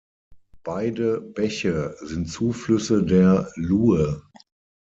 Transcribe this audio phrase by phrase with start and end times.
[0.63, 4.23] Beide Bäche sind Zuflüsse der Loue.